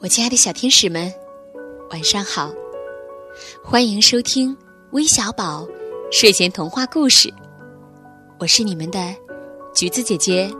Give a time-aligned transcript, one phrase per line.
[0.00, 1.12] 我亲爱的小天使们，
[1.90, 2.50] 晚上好！
[3.62, 4.56] 欢迎收听
[4.92, 5.66] 微小宝
[6.10, 7.32] 睡前童话故事，
[8.38, 9.14] 我是你们的
[9.74, 10.50] 橘子姐姐。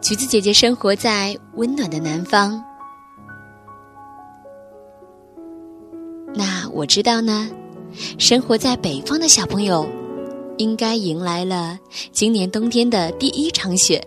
[0.00, 2.62] 橘子姐姐生活在温暖的南方，
[6.34, 7.48] 那我知道呢，
[8.18, 9.88] 生活在北方的小朋友
[10.58, 11.78] 应该迎来了
[12.12, 14.02] 今年冬天的第一场雪。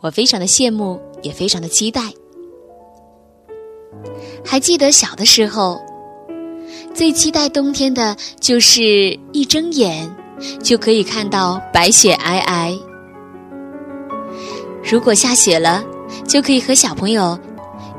[0.00, 2.02] 我非常的羡慕，也非常的期待。
[4.44, 5.80] 还记得小的时候，
[6.94, 10.08] 最期待冬天的就是一睁眼
[10.62, 12.78] 就可以看到白雪皑皑。
[14.82, 15.82] 如果下雪了，
[16.28, 17.38] 就可以和小朋友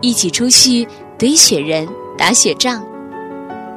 [0.02, 2.86] 一起出去堆雪人、打雪仗。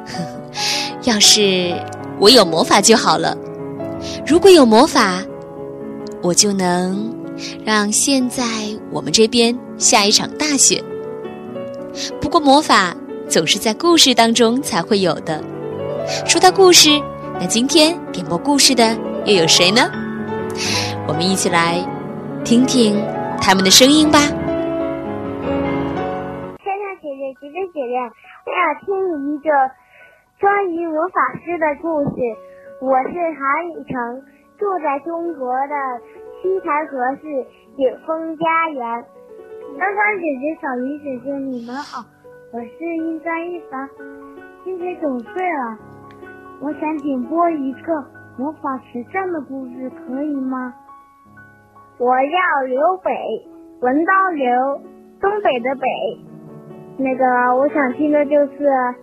[1.04, 1.74] 要是
[2.20, 3.36] 我有魔法就好了。
[4.26, 5.22] 如果有魔法，
[6.23, 7.16] 我就能。
[7.65, 8.43] 让现在
[8.90, 10.82] 我们这边下一场大雪。
[12.20, 12.93] 不过魔法
[13.28, 15.40] 总是在故事当中才会有的。
[16.26, 17.01] 说到故事，
[17.38, 19.88] 那今天点播故事的又有谁呢？
[21.06, 21.78] 我们一起来
[22.45, 23.00] 听听
[23.40, 24.18] 他们的声音吧。
[24.18, 24.34] 天
[26.74, 27.95] 上姐姐，姐姐姐姐，
[28.45, 28.90] 我想听
[29.32, 29.48] 一个
[30.40, 32.16] 关于魔法师的故事。
[32.80, 34.22] 我是韩雨成，
[34.56, 35.74] 住在中国的。
[36.40, 37.22] 七台河市
[37.76, 39.04] 景峰家园，
[39.76, 42.06] 刚刚姐姐、小鱼姐姐，你们好，
[42.52, 42.68] 我是
[43.02, 43.90] 一三一凡，
[44.62, 45.76] 今年九岁了。
[46.60, 48.04] 我想点播一个
[48.38, 50.72] 魔法实战的故事，可以吗？
[51.98, 53.10] 我叫刘北，
[53.80, 54.80] 文刀刘，
[55.20, 55.88] 东北的北。
[56.96, 58.94] 那个，我想听的就是，嗯，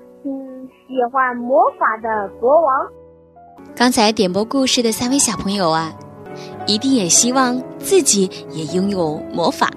[0.88, 2.88] 喜欢魔法的国王。
[3.76, 5.94] 刚才点播故事的三位小朋友啊。
[6.68, 9.72] 一定也希望自己也拥有魔法。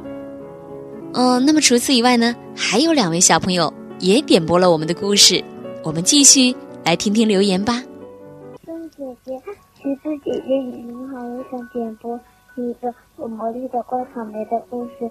[1.14, 5.44] 嗯，那么除此以外呢，还有两位小朋友也点播了我们的故事，
[5.84, 6.52] 我们继续
[6.84, 7.80] 来听听留言吧。
[8.64, 9.41] 孙姐姐，
[9.76, 12.18] 橘子姐姐，你们好，我想点播
[12.56, 15.08] 一个有魔力的怪草莓的故事，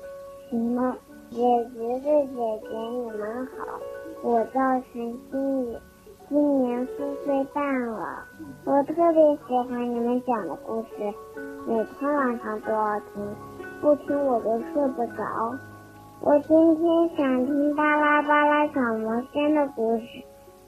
[0.49, 0.93] 行吗？
[1.31, 3.79] 姐姐是姐姐，你们好，
[4.23, 4.59] 我叫
[4.91, 5.77] 陈心雨。
[6.29, 8.25] 今年四岁半了，
[8.65, 10.87] 我特别喜欢你们讲的故事，
[11.65, 13.25] 每天晚上都要听，
[13.79, 15.23] 不听我就睡不着。
[16.19, 20.03] 我今天想听巴拉巴拉小魔仙的故事，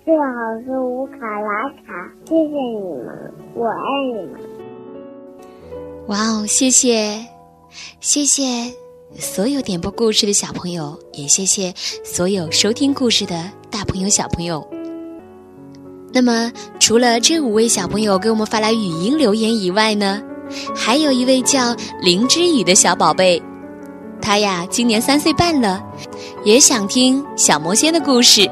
[0.06, 0.24] 最好
[0.64, 2.10] 是乌卡拉卡。
[2.24, 3.84] 谢谢你们，我爱
[4.14, 4.40] 你们。
[6.08, 7.20] 哇哦，谢谢，
[8.00, 8.44] 谢谢
[9.18, 14.66] 所有点播故事的小朋友，也谢谢所有收听故事的大朋友小朋友。
[16.14, 20.22] 那么，除了这五位小朋友给我们发来语音留言以外呢，
[20.76, 23.42] 还有一位叫林之雨的小宝贝，
[24.22, 25.84] 他呀今年三岁半了，
[26.46, 28.50] 也想听小魔仙的故事。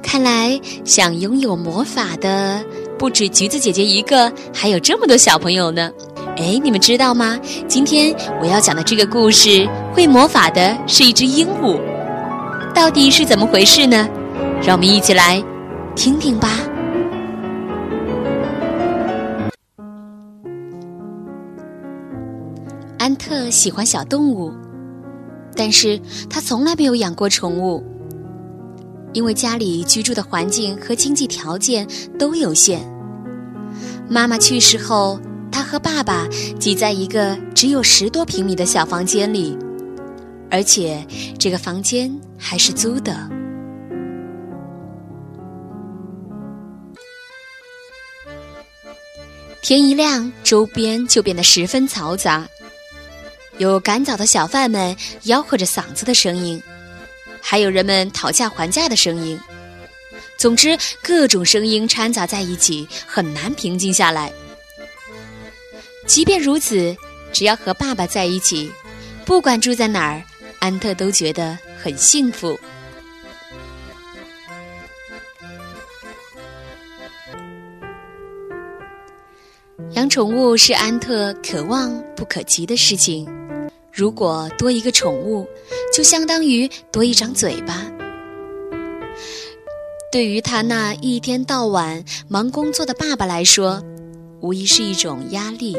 [0.00, 2.64] 看来想拥有魔法的
[2.98, 5.90] 不止橘子姐姐一个，还有这么多小朋友呢。
[6.38, 7.38] 哎，你们知道吗？
[7.68, 11.78] 今天我要讲的这个故事，会魔法的是一只鹦鹉，
[12.74, 14.08] 到底是怎么回事呢？
[14.62, 15.42] 让我们一起来
[15.94, 16.48] 听听吧。
[22.98, 24.50] 安特喜欢小动物，
[25.54, 26.00] 但是
[26.30, 27.84] 他从来没有养过宠物，
[29.12, 31.86] 因为家里居住的环境和经济条件
[32.18, 32.80] 都有限。
[34.08, 35.18] 妈妈去世后，
[35.52, 36.26] 他和爸爸
[36.58, 39.56] 挤在一个只有十多平米的小房间里，
[40.50, 41.06] 而且
[41.38, 43.28] 这个房间还是租的。
[49.60, 52.48] 天一亮，周边就变得十分嘈杂。
[53.58, 56.60] 有赶早的小贩们吆喝着嗓子的声音，
[57.40, 59.38] 还有人们讨价还价的声音。
[60.36, 64.32] 总之，各种声音掺杂在一起，很难平静下来。
[66.06, 66.94] 即便如此，
[67.32, 68.70] 只要和爸爸在一起，
[69.24, 70.22] 不管住在哪儿，
[70.58, 72.58] 安特都觉得很幸福。
[79.92, 83.28] 养宠物是安特可望不可及的事情。
[83.92, 85.46] 如果多一个宠物，
[85.94, 87.86] 就相当于多一张嘴巴。
[90.10, 93.82] 对于他那一天到晚忙工作的爸爸来说，
[94.40, 95.76] 无疑是一种压力。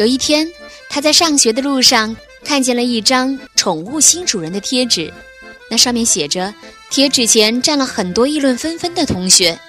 [0.00, 0.50] 有一天，
[0.88, 5.12] 他在上学的路上看见了一张宠物新主人的贴纸，
[5.70, 6.54] 那上面写着
[6.88, 9.60] ：“贴纸前站了很多议论纷纷的同学。”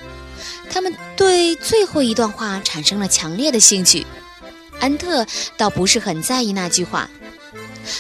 [0.72, 4.07] 他们对最后一段话产生了强烈的兴趣。
[4.80, 7.10] 安特倒不是很在意那句话，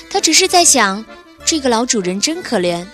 [0.09, 1.05] 他只是在想，
[1.43, 2.85] 这个老主人真可怜。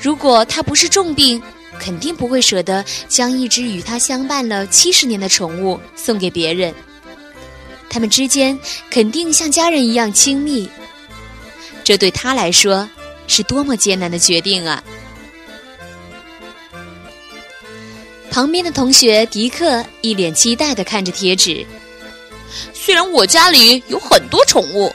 [0.00, 1.42] 如果他不是重病，
[1.78, 6.74] 肯定不会舍得将一只与他相伴了七十年的宠物送给别人。
[7.90, 8.58] 他们之间
[8.90, 10.68] 肯定像家人一样亲密，
[11.82, 12.88] 这对他来说
[13.26, 14.82] 是多么艰难的决定啊！
[18.30, 21.66] 旁边的同学迪克一脸期待地看着贴纸。
[22.72, 24.94] 虽然我家里有很多宠物，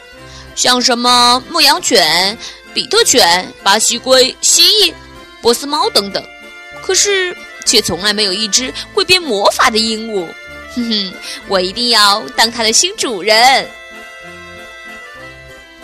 [0.56, 2.38] 像什么牧羊犬、
[2.74, 4.94] 比特犬、巴西龟、蜥蜴、
[5.42, 6.24] 波斯猫等等，
[6.84, 7.36] 可是
[7.66, 10.28] 却从来没有一只会变魔法的鹦鹉。
[10.75, 11.14] 哼哼，
[11.48, 13.68] 我一定要当它的新主人。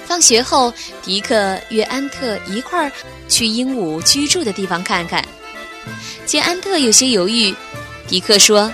[0.05, 2.91] 放学后，迪克约安特一块儿
[3.27, 5.23] 去鹦鹉居住的地方看看。
[6.25, 7.53] 见安特有些犹豫，
[8.07, 8.71] 迪克说。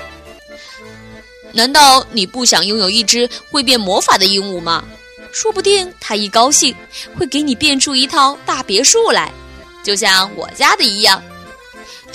[1.51, 4.83] 难道你不想拥有一只会变魔法的鹦鹉吗？
[5.31, 6.73] 说不定它一高兴
[7.17, 9.29] 会给你变出一套大别墅来，
[9.83, 11.21] 就像我家的一样。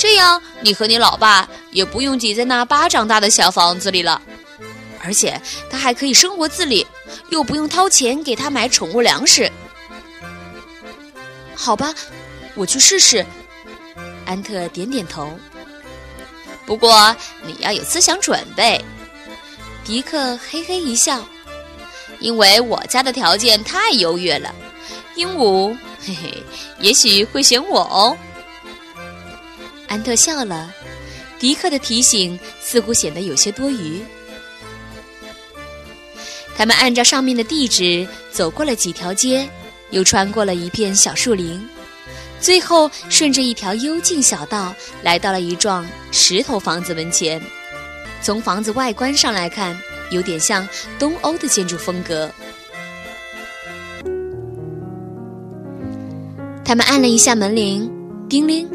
[0.01, 4.19] 这样你和你老爸也不用挤在那巴掌大的小房子里了，
[5.05, 5.39] 而且
[5.71, 6.87] 他还可以生活自理，
[7.29, 9.53] 又不用掏钱给他买宠物粮食。
[11.55, 11.95] 好吧，
[12.55, 13.27] 我去试试。
[14.25, 15.39] 安特点点头。
[16.65, 17.15] 不过
[17.45, 18.83] 你要有思想准备。
[19.85, 21.23] 迪克嘿嘿一笑，
[22.21, 24.55] 因为我家的条件太优越了，
[25.15, 26.43] 鹦鹉嘿嘿，
[26.79, 28.17] 也许会选我哦。
[29.91, 30.73] 安特笑了，
[31.41, 34.01] 迪克的提醒似乎显得有些多余。
[36.57, 39.51] 他们按照上面的地址走过了几条街，
[39.91, 41.61] 又穿过了一片小树林，
[42.39, 44.73] 最后顺着一条幽静小道
[45.03, 47.43] 来到了一幢石头房子门前。
[48.23, 49.77] 从房子外观上来看，
[50.11, 50.69] 有点像
[51.01, 52.31] 东欧的建筑风格。
[56.65, 57.91] 他们按了一下门铃，
[58.29, 58.69] 叮铃，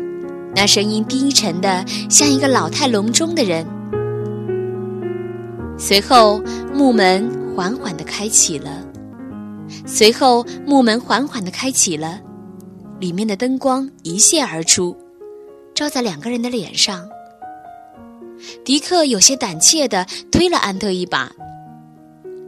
[0.55, 3.65] 那声音低沉的像一个老态龙钟的人。
[5.77, 6.41] 随后
[6.73, 8.81] 木门缓缓的开启了，
[9.85, 12.21] 随后木门缓缓的开启了，
[12.99, 14.95] 里面的灯光一泻而出，
[15.73, 17.05] 照在两个人的脸上。
[18.63, 21.29] 迪克有些胆怯地推了安特一把，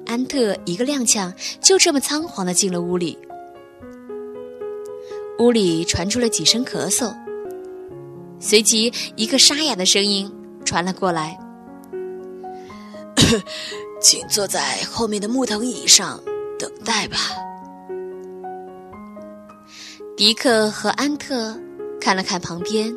[0.05, 3.17] 安特一个踉跄，就这么仓皇地进了屋里。
[5.39, 7.13] 屋里传出了几声咳嗽，
[8.39, 10.31] 随即一个沙哑的声音
[10.63, 11.37] 传了过来
[14.01, 16.21] ：“请坐在后面的木藤椅上
[16.59, 17.17] 等待吧。”
[20.15, 21.55] 迪克和安特
[22.01, 22.95] 看了看旁边。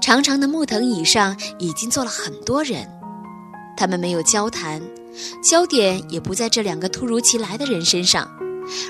[0.00, 2.88] 长长的木藤椅上已经坐了很多人，
[3.76, 4.80] 他们没有交谈，
[5.42, 8.30] 焦点也不在这两个突如其来的人身上，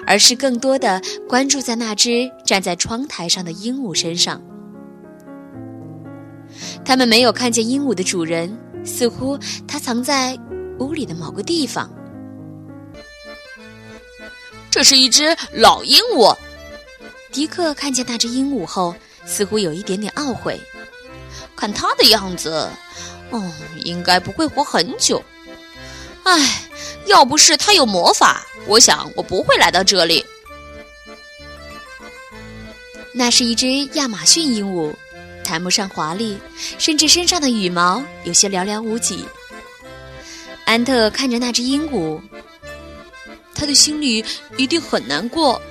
[0.06, 4.40] 而是更多的关注在那只站在窗台上的鹦鹉身上。
[6.84, 10.38] 他们没有看见鹦鹉的主人，似乎它藏在
[10.78, 11.90] 屋里的某个地方。
[14.70, 16.36] 这是一只老鹦鹉。
[17.32, 18.94] 迪克看见那只鹦鹉后。
[19.28, 20.56] 似乎有一点点懊悔，
[21.56, 22.70] 看它的样子，
[23.30, 23.42] 哦，
[23.84, 25.20] 应该不会活很久。
[26.22, 26.62] 唉，
[27.06, 30.24] 要不是它有魔法，我想我不会来到这里。
[33.12, 34.94] 那是一只亚马逊鹦鹉，
[35.46, 36.36] 谈不上华丽，
[36.76, 39.24] 甚至身上的羽毛有些寥寥无几。
[40.64, 42.20] 安特看着那只鹦鹉，
[43.54, 44.24] 他的心里
[44.56, 45.62] 一定很难过。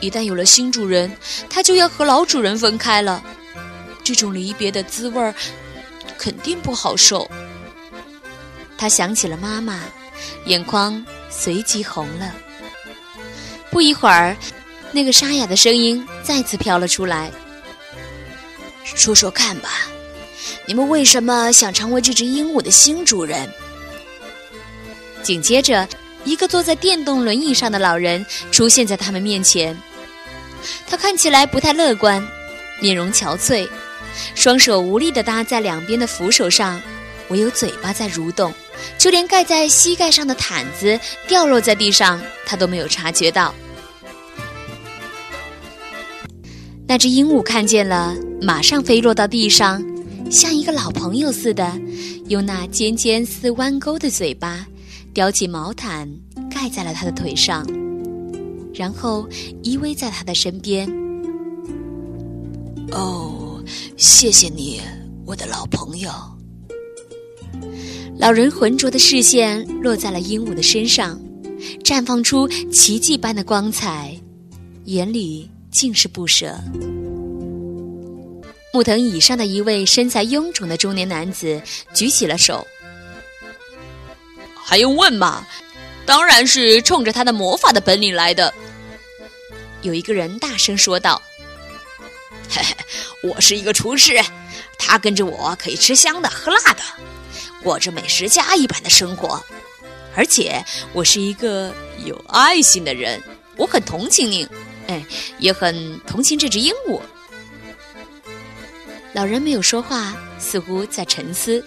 [0.00, 1.14] 一旦有了新主人，
[1.50, 3.22] 他就要和老主人分开了。
[4.02, 5.34] 这种离别的滋味儿
[6.16, 7.30] 肯定不好受。
[8.78, 9.82] 他想起了妈妈，
[10.46, 12.32] 眼眶随即红了。
[13.70, 14.34] 不一会儿，
[14.92, 17.30] 那个沙哑的声音再次飘了出来
[18.94, 19.88] ：“说说看吧，
[20.66, 23.48] 你们为什么想成为这只鹦鹉的新主人？”
[25.22, 25.86] 紧接着，
[26.24, 29.76] 一个坐在电动轮椅上的老人出现在他们面前。
[30.88, 32.26] 他看起来不太乐观，
[32.80, 33.68] 面容憔悴，
[34.34, 36.80] 双手无力地搭在两边的扶手上，
[37.28, 38.52] 唯有嘴巴在蠕动，
[38.96, 43.54] 就连盖在膝盖上的毯子掉落在地上，他都没有察觉到。
[46.88, 49.84] 那只鹦鹉看见了，马上飞落到地上，
[50.30, 51.78] 像一个老朋友似的，
[52.28, 54.66] 用那尖尖似弯钩的嘴巴
[55.12, 56.10] 叼起毛毯
[56.50, 57.66] 盖在了他的腿上。
[58.72, 59.28] 然后
[59.62, 60.88] 依偎在他的身边。
[62.92, 63.62] 哦，
[63.98, 64.80] 谢谢你，
[65.26, 66.10] 我的老朋友。
[68.16, 71.20] 老人浑浊的视线落在了鹦鹉的身上，
[71.84, 74.18] 绽放出奇迹般的光彩，
[74.84, 76.58] 眼里尽是不舍。
[78.72, 81.62] 木藤椅上的一位身材臃肿的中年男子
[81.94, 82.66] 举起了手，
[84.56, 85.46] 还用问吗？
[86.04, 88.52] 当然是冲着他的魔法的本领来的。
[89.82, 91.22] 有一个人大声说道
[92.50, 92.74] ：“嘿嘿，
[93.22, 94.20] 我是一个厨师，
[94.80, 96.82] 他跟着我可以吃香的喝辣的，
[97.62, 99.40] 过着美食家一般的生活。
[100.16, 100.60] 而且
[100.92, 101.72] 我是一个
[102.04, 103.22] 有爱心的人，
[103.56, 104.44] 我很同情您，
[104.88, 105.02] 哎，
[105.38, 107.00] 也很同情这只鹦鹉。”
[109.14, 111.64] 老人没有说话，似乎在沉思。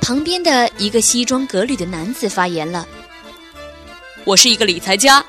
[0.00, 2.88] 旁边的一个西装革履的男子发言了
[4.24, 5.22] ：“我是一个理财家，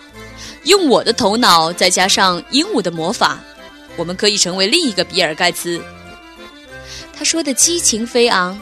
[0.64, 3.40] 用我的头脑再加上鹦鹉的魔法，
[3.98, 5.82] 我们可以成为另一个比尔盖茨。”
[7.14, 8.58] 他说的激情飞昂。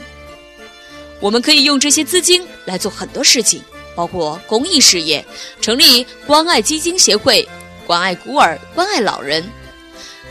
[1.20, 3.62] 我们可以用这些资金来做很多事情，
[3.96, 5.25] 包括公益事业，
[5.60, 7.48] 成立关爱基金协会，
[7.88, 9.50] 关爱孤儿，关爱老人。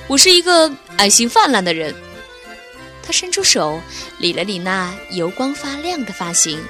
[0.09, 1.95] 我是一个爱心泛滥的人。
[3.03, 3.81] 他伸出手
[4.19, 6.63] 理了理那油光发亮的发型。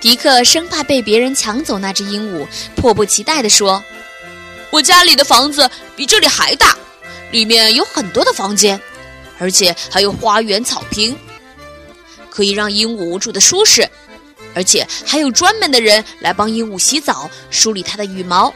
[0.00, 2.46] 迪克生怕被别人抢走那只鹦鹉，
[2.76, 3.82] 迫不及待地说
[4.70, 6.76] ：“我家里的房子比这里还大，
[7.32, 8.80] 里面有很多的房间，
[9.40, 11.18] 而且还有花园草坪，
[12.30, 13.90] 可以让鹦鹉住得舒适，
[14.54, 18.52] 而且还有专门的人来帮鹦鹉洗澡、梳理它的羽毛。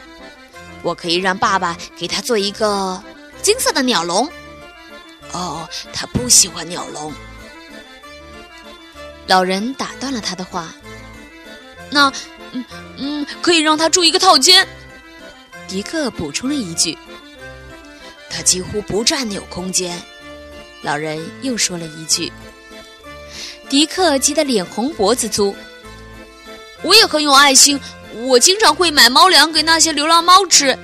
[0.81, 3.01] 我可以让爸爸给它做一个
[3.41, 4.29] 金色的鸟笼。”
[5.33, 7.11] 哦，他不喜欢鸟笼。
[9.27, 10.73] 老人打断了他的话。
[11.89, 12.13] 那，
[12.51, 12.63] 嗯
[12.97, 14.65] 嗯，可以让他住一个套间。
[15.67, 16.97] 迪克补充了一句。
[18.29, 19.99] 他几乎不占有空间。
[20.83, 22.31] 老人又说了一句。
[23.67, 25.53] 迪克急得脸红脖子粗。
[26.85, 27.79] 我也很有爱心，
[28.13, 30.77] 我经常会买猫粮给那些流浪猫吃。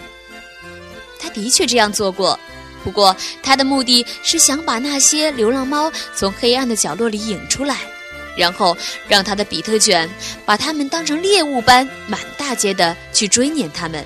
[1.19, 2.37] 他的确这样做过。
[2.83, 7.77] 不过，他的目的是想把那些流浪猫从黑暗的角落里引出来，
[8.35, 8.75] 然后
[9.07, 10.09] 让他的比特犬
[10.47, 14.03] 把它们当成猎物般满大街的去追撵它们。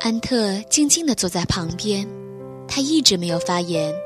[0.00, 2.06] 安特静静地坐在旁边，
[2.68, 4.03] 他一直没有发言。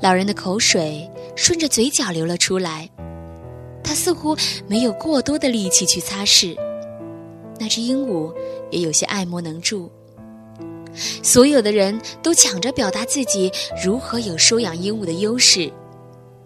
[0.00, 2.88] 老人的口水顺着嘴角流了出来，
[3.82, 4.36] 他似乎
[4.66, 6.56] 没有过多的力气去擦拭。
[7.58, 8.32] 那只鹦鹉。
[8.72, 9.88] 也有些爱莫能助。
[11.22, 13.48] 所有的人都抢着表达自己
[13.80, 15.70] 如何有收养鹦鹉的优势，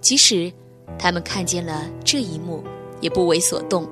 [0.03, 0.53] 即使
[0.99, 2.63] 他们看见了这一幕，
[3.01, 3.89] 也不为所动。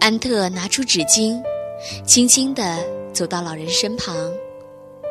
[0.00, 1.38] 安特拿出纸巾，
[2.06, 4.16] 轻轻地走到老人身旁，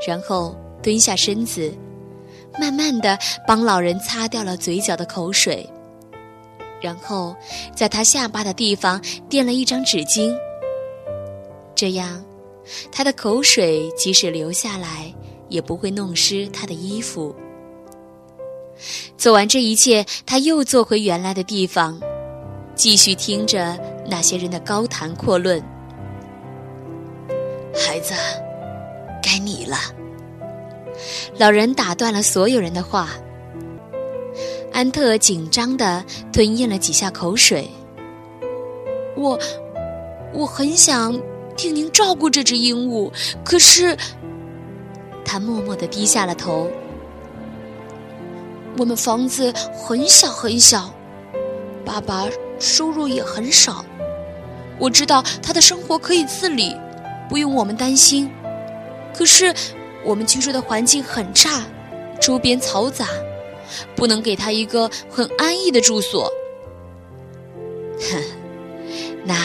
[0.08, 1.72] 然后蹲下身子，
[2.60, 5.68] 慢慢的帮老人擦掉了嘴角的口水，
[6.82, 7.36] 然后
[7.76, 10.36] 在他下巴的地方垫了一张纸巾。
[11.76, 12.24] 这样，
[12.92, 15.14] 他的口水即使流下来，
[15.50, 17.36] 也不会弄湿他的衣服。
[19.18, 22.00] 做完这一切，他又坐回原来的地方，
[22.76, 23.78] 继续听着
[24.08, 25.60] 那些人的高谈阔论。
[27.74, 28.14] 孩子，
[29.22, 29.78] 该你了。
[31.40, 33.10] 老人打断了所有人的话。
[34.74, 37.70] 安特紧张地吞咽了几下口水。
[39.16, 39.40] 我，
[40.34, 41.20] 我很想。
[41.56, 43.12] 替您照顾这只鹦鹉，
[43.44, 43.98] 可是，
[45.26, 46.70] 他默默的低下了头。
[48.78, 50.94] 我们房子很小很小，
[51.84, 52.28] 爸爸
[52.60, 53.84] 收入也很少。
[54.78, 56.78] 我知道他的生活可以自理，
[57.28, 58.30] 不用我们担心。
[59.16, 59.52] 可是，
[60.04, 61.64] 我们居住的环境很差，
[62.20, 63.08] 周边嘈杂，
[63.96, 66.32] 不能给他一个很安逸的住所。
[68.00, 68.22] 哼，
[69.26, 69.36] 那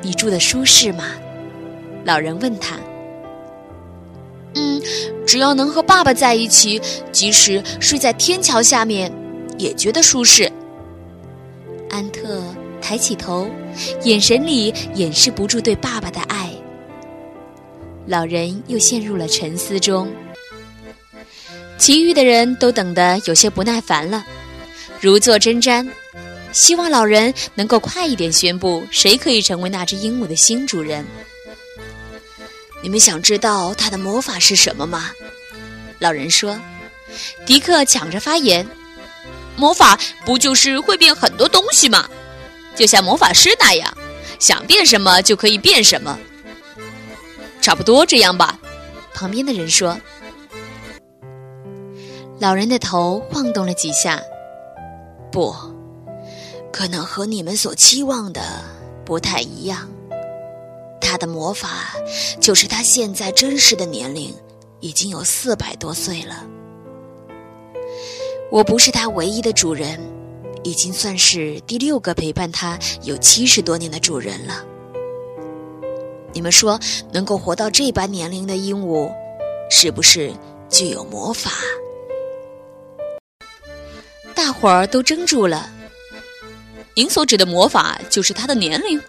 [0.00, 1.04] 你住的舒适吗？
[2.04, 2.76] 老人问他
[4.54, 4.80] ：“嗯，
[5.26, 6.80] 只要能和爸爸在一起，
[7.12, 9.12] 即使睡在天桥下面，
[9.58, 10.50] 也觉得舒适。”
[11.90, 12.42] 安特
[12.80, 13.50] 抬起头，
[14.04, 16.29] 眼神里掩饰不住对爸爸的爱。
[18.10, 20.12] 老人又陷入了沉思中。
[21.78, 24.26] 其余的人都等得有些不耐烦了，
[25.00, 25.88] 如坐针毡，
[26.52, 31.06] 希望老人能够快一点宣布谁可以成为那只鹦鹉的新主人。
[32.82, 35.12] 你们想知道他的魔法是什么吗？
[36.00, 36.60] 老人说。
[37.46, 38.66] 迪克抢着发言
[39.56, 42.08] ：“魔法不就是会变很多东西吗？
[42.74, 43.96] 就像魔法师那样，
[44.40, 46.18] 想变什么就可以变什么。
[47.60, 48.58] 差不多这样吧。”
[49.14, 49.98] 旁边的人说
[52.40, 54.22] ：“老人的头晃动了几下。
[55.30, 55.54] 不，
[56.72, 58.40] 可能和你们所期望的
[59.04, 59.88] 不太一样。
[61.00, 61.94] 他的魔法
[62.40, 64.34] 就是他现在真实的年龄
[64.78, 66.46] 已经有四百多岁了。
[68.50, 70.00] 我不是他唯一的主人，
[70.62, 74.64] 已经算是第六个陪伴他有七十多年的主人了。
[76.32, 76.78] 你们说，
[77.12, 79.12] 能够活到这般年龄的鹦鹉，
[79.70, 80.32] 是不是
[80.68, 81.50] 具有魔法？
[84.34, 85.70] 大伙儿都怔住了。
[86.94, 89.00] 您所指的魔法就是他的年龄？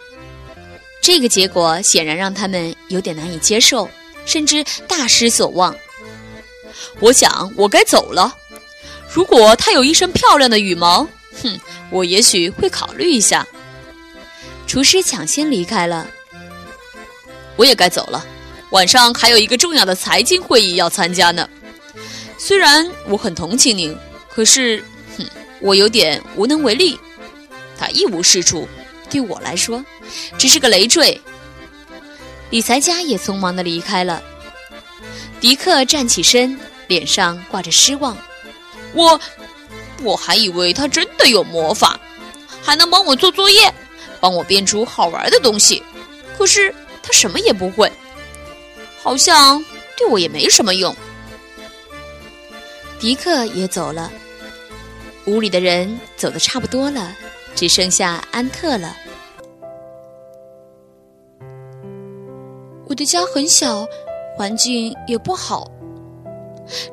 [1.01, 3.89] 这个结果显然让他们有点难以接受，
[4.25, 5.75] 甚至大失所望。
[6.99, 8.35] 我想，我该走了。
[9.11, 11.07] 如果他有一身漂亮的羽毛，
[11.43, 11.59] 哼，
[11.89, 13.47] 我也许会考虑一下。
[14.67, 16.07] 厨师抢先离开了。
[17.61, 18.25] 我也该走了。
[18.71, 21.47] 晚上还有一个重要的财经会议要参加呢。
[22.39, 23.95] 虽然我很同情您，
[24.29, 24.83] 可是，
[25.15, 25.23] 哼，
[25.59, 26.99] 我有点无能为力。
[27.77, 28.67] 他一无是处，
[29.11, 29.85] 对我来说。
[30.39, 31.21] 只是个累赘。
[32.49, 34.23] 理财家也匆忙的离开了。
[35.39, 38.17] 迪克站起身，脸上挂着失望。
[38.93, 39.21] 我，
[40.01, 41.99] 我还以为他真的有魔法，
[42.63, 43.71] 还能帮我做作业，
[44.19, 45.83] 帮我编出好玩的东西。
[46.39, 46.73] 可是
[47.11, 47.91] 什么也不会，
[49.01, 49.63] 好像
[49.97, 50.95] 对我也没什么用。
[52.99, 54.11] 迪克也走了。
[55.27, 57.15] 屋里的人走的差不多了，
[57.53, 58.97] 只剩下安特了。
[62.87, 63.85] 我的家很小，
[64.35, 65.69] 环境也不好。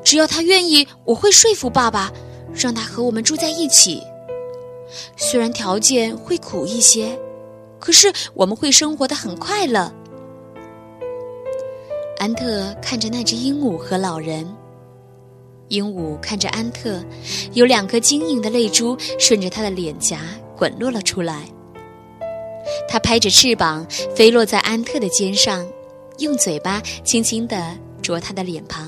[0.03, 2.11] 只要他愿意，我会说服爸爸，
[2.53, 4.03] 让他和我们住在一起。
[5.17, 7.17] 虽然条件会苦一些，
[7.79, 9.91] 可是我们会生活的很快乐。
[12.19, 14.45] 安特看着那只鹦鹉和老人，
[15.69, 17.01] 鹦鹉看着安特，
[17.53, 20.19] 有两颗晶莹的泪珠顺着他的脸颊
[20.57, 21.45] 滚落了出来。
[22.89, 25.65] 它拍着翅膀飞落在安特的肩上。
[26.17, 28.85] 用嘴巴轻轻地啄他的脸庞，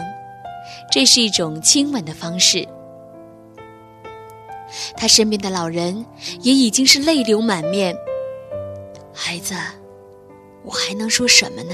[0.92, 2.68] 这是一种亲吻的方式。
[4.98, 6.06] 他身边的老人
[6.42, 7.96] 也已经是泪流满面。
[9.14, 9.56] 孩子，
[10.66, 11.74] 我还能说什么呢？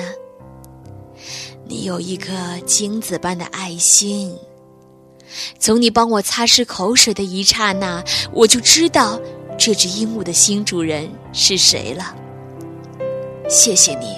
[1.88, 2.34] 有一颗
[2.66, 4.36] 金子般的爱心。
[5.58, 9.18] 从你帮我擦拭口水的一刹那，我就知道
[9.58, 12.14] 这只鹦鹉的新主人是谁了。
[13.48, 14.18] 谢谢你。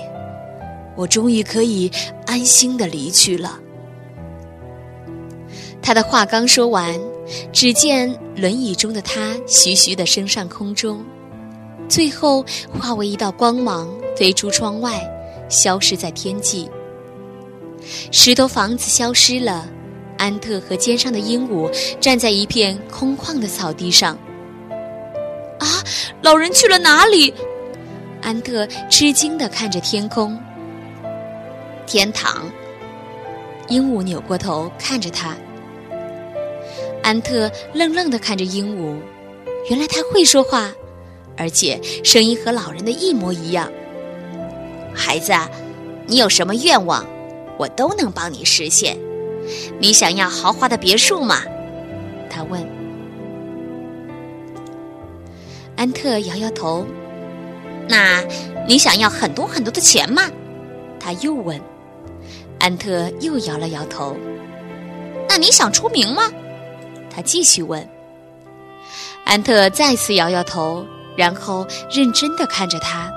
[0.97, 1.91] 我终于可以
[2.25, 3.59] 安心的离去了。
[5.79, 6.99] 他的话刚说完，
[7.53, 11.05] 只见轮椅中的他徐徐的升上空中，
[11.87, 12.43] 最后
[12.79, 14.99] 化为一道光芒飞出窗外，
[15.49, 16.67] 消失在天际。
[18.11, 19.67] 石头房子消失了，
[20.17, 24.17] 安特和肩上的鹦鹉站在一片空旷的草地上。
[25.59, 25.67] 啊，
[26.21, 27.33] 老人去了哪里？
[28.21, 30.37] 安特吃惊的看着天空。
[31.85, 32.49] 天堂。
[33.69, 35.37] 鹦鹉扭过头看着他，
[37.03, 38.97] 安特愣愣的看着鹦鹉，
[39.69, 40.73] 原来他会说话，
[41.37, 43.71] 而且声音和老人的一模一样。
[44.91, 45.31] 孩子，
[46.07, 47.05] 你有什么愿望，
[47.59, 48.97] 我都能帮你实现。
[49.79, 51.43] 你想要豪华的别墅吗？
[52.29, 52.65] 他问。
[55.75, 56.85] 安特摇摇头。
[57.85, 58.23] 那
[58.65, 60.23] 你想要很多很多的钱吗？
[61.01, 61.59] 他又问。
[62.59, 64.15] 安特又摇了摇头。
[65.27, 66.23] 那你想出名吗？
[67.13, 67.85] 他继续问。
[69.25, 70.85] 安特再次摇摇头，
[71.17, 73.11] 然后认真的看着他。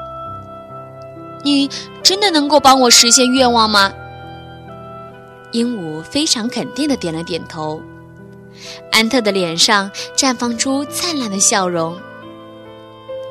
[1.44, 1.70] 你
[2.02, 3.92] 真的能够帮我实现愿望吗？
[5.53, 7.81] 鹦鹉非常肯定的点了点头。
[8.91, 11.99] 安特的脸上绽放出灿烂的笑容。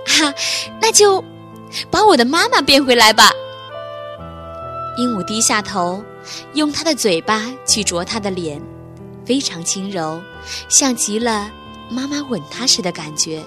[0.07, 0.33] 哈，
[0.81, 1.23] 那就
[1.89, 3.31] 把我的妈妈变回来吧。
[4.97, 6.03] 鹦鹉低下头，
[6.53, 8.61] 用它的嘴巴去啄它的脸，
[9.25, 10.21] 非常轻柔，
[10.67, 11.49] 像极了
[11.89, 13.43] 妈妈吻它时的感觉。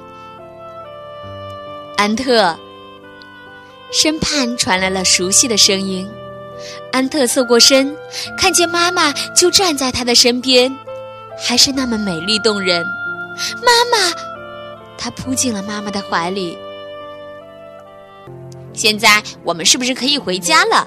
[1.97, 2.57] 安特，
[3.93, 6.09] 身畔传来了熟悉的声音。
[6.95, 7.93] 安特侧过身，
[8.39, 10.73] 看见妈妈就站在他的身边，
[11.37, 12.87] 还是那么美丽动人。
[13.57, 14.15] 妈妈，
[14.97, 16.57] 他扑进了妈妈的怀里。
[18.73, 20.87] 现在我们是不是可以回家了？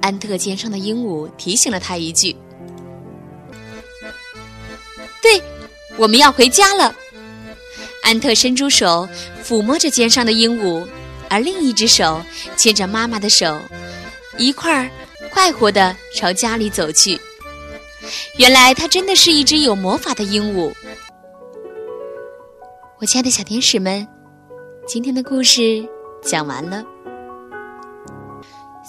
[0.00, 2.36] 安特肩上的鹦鹉提醒了他一句
[5.22, 5.40] ：“对，
[5.96, 6.92] 我们要回家了。”
[8.02, 9.08] 安特伸出手
[9.44, 10.84] 抚摸着肩上的鹦鹉，
[11.30, 12.20] 而另一只手
[12.56, 13.60] 牵着妈妈的手，
[14.38, 14.88] 一块儿
[15.32, 17.18] 快活地朝家里走去。
[18.38, 20.72] 原来它真的是一只有魔法的鹦鹉。
[23.00, 24.06] 我亲爱的小天使们，
[24.86, 25.86] 今天的故事
[26.22, 26.84] 讲完了。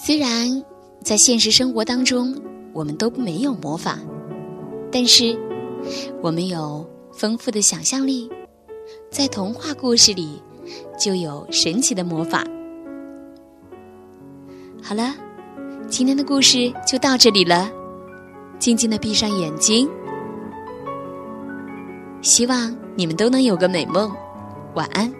[0.02, 0.64] 虽然
[1.04, 2.34] 在现实生活当中
[2.72, 3.98] 我们都没有魔法，
[4.90, 5.38] 但是
[6.22, 8.30] 我们有丰富的想象力，
[9.10, 10.42] 在童话故事里
[10.98, 12.44] 就有神奇的魔法。
[14.82, 15.14] 好了，
[15.90, 17.68] 今天的故事就到这里了。
[18.60, 19.90] 静静的闭上眼睛，
[22.22, 24.08] 希望你们都能有个美梦，
[24.74, 25.19] 晚安。